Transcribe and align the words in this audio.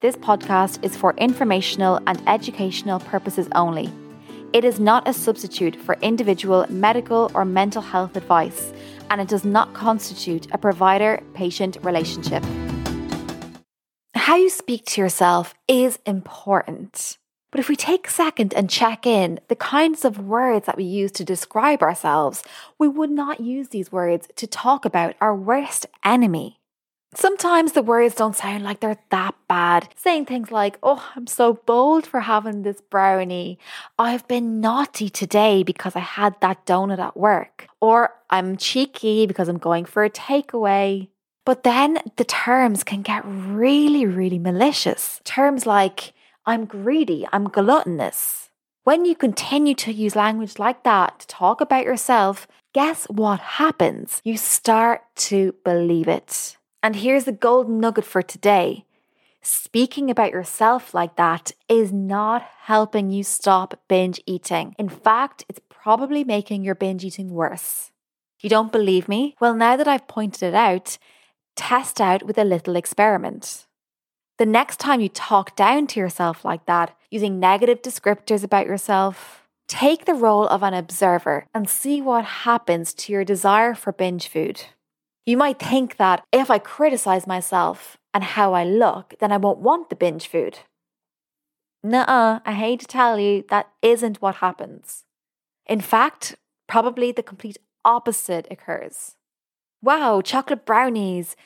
This 0.00 0.14
podcast 0.14 0.84
is 0.84 0.96
for 0.96 1.12
informational 1.14 1.98
and 2.06 2.22
educational 2.28 3.00
purposes 3.00 3.48
only. 3.56 3.90
It 4.52 4.64
is 4.64 4.78
not 4.78 5.08
a 5.08 5.12
substitute 5.12 5.74
for 5.74 5.96
individual 6.00 6.64
medical 6.68 7.32
or 7.34 7.44
mental 7.44 7.82
health 7.82 8.16
advice, 8.16 8.72
and 9.10 9.20
it 9.20 9.26
does 9.26 9.44
not 9.44 9.74
constitute 9.74 10.46
a 10.52 10.58
provider 10.58 11.20
patient 11.34 11.78
relationship. 11.82 12.44
How 14.14 14.36
you 14.36 14.50
speak 14.50 14.84
to 14.84 15.00
yourself 15.00 15.52
is 15.66 15.98
important. 16.06 17.18
But 17.50 17.58
if 17.58 17.68
we 17.68 17.74
take 17.74 18.06
a 18.06 18.12
second 18.12 18.54
and 18.54 18.70
check 18.70 19.04
in 19.04 19.40
the 19.48 19.56
kinds 19.56 20.04
of 20.04 20.20
words 20.20 20.66
that 20.66 20.76
we 20.76 20.84
use 20.84 21.10
to 21.12 21.24
describe 21.24 21.82
ourselves, 21.82 22.44
we 22.78 22.86
would 22.86 23.10
not 23.10 23.40
use 23.40 23.70
these 23.70 23.90
words 23.90 24.28
to 24.36 24.46
talk 24.46 24.84
about 24.84 25.16
our 25.20 25.34
worst 25.34 25.86
enemy. 26.04 26.60
Sometimes 27.14 27.72
the 27.72 27.82
words 27.82 28.14
don't 28.14 28.36
sound 28.36 28.64
like 28.64 28.80
they're 28.80 28.98
that 29.10 29.34
bad. 29.48 29.88
Saying 29.96 30.26
things 30.26 30.50
like, 30.50 30.78
Oh, 30.82 31.10
I'm 31.16 31.26
so 31.26 31.54
bold 31.54 32.06
for 32.06 32.20
having 32.20 32.62
this 32.62 32.82
brownie. 32.82 33.58
I've 33.98 34.28
been 34.28 34.60
naughty 34.60 35.08
today 35.08 35.62
because 35.62 35.96
I 35.96 36.00
had 36.00 36.38
that 36.40 36.66
donut 36.66 36.98
at 36.98 37.16
work. 37.16 37.68
Or 37.80 38.12
I'm 38.28 38.58
cheeky 38.58 39.26
because 39.26 39.48
I'm 39.48 39.58
going 39.58 39.86
for 39.86 40.04
a 40.04 40.10
takeaway. 40.10 41.08
But 41.46 41.62
then 41.62 41.98
the 42.16 42.24
terms 42.24 42.84
can 42.84 43.00
get 43.00 43.22
really, 43.24 44.04
really 44.04 44.38
malicious. 44.38 45.22
Terms 45.24 45.64
like, 45.64 46.12
I'm 46.44 46.66
greedy, 46.66 47.26
I'm 47.32 47.48
gluttonous. 47.48 48.50
When 48.84 49.06
you 49.06 49.14
continue 49.14 49.74
to 49.76 49.92
use 49.92 50.14
language 50.14 50.58
like 50.58 50.84
that 50.84 51.20
to 51.20 51.26
talk 51.26 51.62
about 51.62 51.84
yourself, 51.84 52.46
guess 52.74 53.06
what 53.06 53.40
happens? 53.40 54.20
You 54.24 54.36
start 54.36 55.02
to 55.28 55.54
believe 55.64 56.06
it. 56.06 56.57
And 56.82 56.96
here's 56.96 57.24
the 57.24 57.32
golden 57.32 57.80
nugget 57.80 58.04
for 58.04 58.22
today 58.22 58.84
speaking 59.40 60.10
about 60.10 60.32
yourself 60.32 60.92
like 60.92 61.16
that 61.16 61.52
is 61.68 61.92
not 61.92 62.42
helping 62.62 63.10
you 63.10 63.22
stop 63.22 63.80
binge 63.88 64.20
eating. 64.26 64.74
In 64.78 64.88
fact, 64.88 65.44
it's 65.48 65.60
probably 65.68 66.24
making 66.24 66.64
your 66.64 66.74
binge 66.74 67.04
eating 67.04 67.30
worse. 67.30 67.90
You 68.40 68.50
don't 68.50 68.72
believe 68.72 69.08
me? 69.08 69.36
Well, 69.40 69.54
now 69.54 69.76
that 69.76 69.88
I've 69.88 70.06
pointed 70.06 70.42
it 70.42 70.54
out, 70.54 70.98
test 71.56 72.00
out 72.00 72.24
with 72.24 72.36
a 72.36 72.44
little 72.44 72.76
experiment. 72.76 73.66
The 74.38 74.46
next 74.46 74.78
time 74.78 75.00
you 75.00 75.08
talk 75.08 75.56
down 75.56 75.86
to 75.88 76.00
yourself 76.00 76.44
like 76.44 76.66
that, 76.66 76.96
using 77.10 77.40
negative 77.40 77.82
descriptors 77.82 78.44
about 78.44 78.66
yourself, 78.66 79.48
take 79.66 80.04
the 80.04 80.14
role 80.14 80.46
of 80.46 80.62
an 80.62 80.74
observer 80.74 81.46
and 81.52 81.68
see 81.68 82.00
what 82.00 82.24
happens 82.24 82.94
to 82.94 83.12
your 83.12 83.24
desire 83.24 83.74
for 83.74 83.92
binge 83.92 84.28
food. 84.28 84.62
You 85.26 85.36
might 85.36 85.58
think 85.58 85.96
that 85.96 86.24
if 86.32 86.50
I 86.50 86.58
criticize 86.58 87.26
myself 87.26 87.98
and 88.14 88.24
how 88.24 88.54
I 88.54 88.64
look, 88.64 89.14
then 89.20 89.30
I 89.30 89.36
won't 89.36 89.58
want 89.58 89.90
the 89.90 89.96
binge 89.96 90.26
food. 90.26 90.60
Nuh 91.82 92.40
I 92.44 92.52
hate 92.52 92.80
to 92.80 92.86
tell 92.86 93.18
you, 93.18 93.44
that 93.50 93.70
isn't 93.82 94.20
what 94.20 94.36
happens. 94.36 95.04
In 95.66 95.80
fact, 95.80 96.36
probably 96.66 97.12
the 97.12 97.22
complete 97.22 97.58
opposite 97.84 98.46
occurs. 98.50 99.16
Wow, 99.82 100.20
chocolate 100.22 100.66
brownies. 100.66 101.36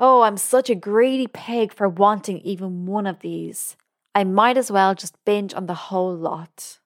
Oh, 0.00 0.22
I'm 0.22 0.36
such 0.36 0.70
a 0.70 0.74
greedy 0.74 1.26
pig 1.26 1.72
for 1.72 1.88
wanting 1.88 2.38
even 2.40 2.86
one 2.86 3.06
of 3.06 3.20
these. 3.20 3.76
I 4.14 4.24
might 4.24 4.56
as 4.56 4.70
well 4.70 4.94
just 4.94 5.22
binge 5.24 5.52
on 5.54 5.66
the 5.66 5.74
whole 5.74 6.14
lot. 6.14 6.78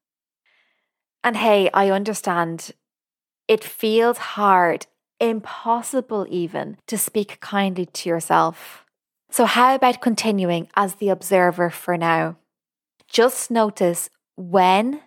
And 1.22 1.36
hey, 1.36 1.70
I 1.72 1.90
understand. 1.90 2.72
It 3.46 3.62
feels 3.62 4.18
hard 4.18 4.86
impossible 5.20 6.26
even 6.28 6.78
to 6.86 6.98
speak 6.98 7.40
kindly 7.40 7.86
to 7.86 8.08
yourself. 8.08 8.84
So, 9.30 9.44
how 9.44 9.74
about 9.74 10.00
continuing 10.00 10.68
as 10.74 10.96
the 10.96 11.10
observer 11.10 11.70
for 11.70 11.96
now? 11.96 12.36
Just 13.08 13.50
notice 13.50 14.10
when, 14.36 15.00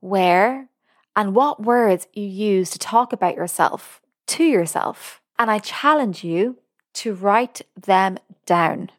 where, 0.00 0.68
and 1.14 1.34
what 1.34 1.62
words 1.62 2.06
you 2.12 2.24
use 2.24 2.70
to 2.70 2.78
talk 2.78 3.12
about 3.12 3.36
yourself 3.36 4.00
to 4.26 4.44
yourself. 4.44 5.20
And 5.38 5.50
I 5.50 5.58
challenge 5.58 6.22
you 6.22 6.58
to 6.94 7.14
write 7.14 7.62
them 7.76 8.18
down. 8.44 8.90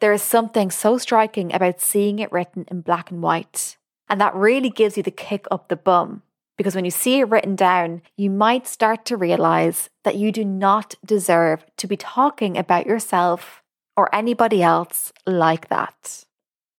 There 0.00 0.12
is 0.12 0.22
something 0.22 0.70
so 0.70 0.98
striking 0.98 1.54
about 1.54 1.80
seeing 1.80 2.18
it 2.18 2.32
written 2.32 2.66
in 2.70 2.80
black 2.80 3.10
and 3.10 3.22
white, 3.22 3.76
and 4.08 4.20
that 4.20 4.34
really 4.34 4.70
gives 4.70 4.96
you 4.96 5.02
the 5.02 5.10
kick 5.10 5.46
up 5.50 5.68
the 5.68 5.76
bum. 5.76 6.22
Because 6.58 6.74
when 6.74 6.84
you 6.84 6.90
see 6.90 7.20
it 7.20 7.28
written 7.28 7.56
down, 7.56 8.02
you 8.16 8.30
might 8.30 8.66
start 8.66 9.04
to 9.06 9.16
realize 9.16 9.88
that 10.04 10.16
you 10.16 10.30
do 10.32 10.44
not 10.44 10.94
deserve 11.04 11.64
to 11.78 11.86
be 11.86 11.96
talking 11.96 12.56
about 12.58 12.86
yourself 12.86 13.62
or 13.96 14.14
anybody 14.14 14.62
else 14.62 15.12
like 15.26 15.68
that. 15.68 16.24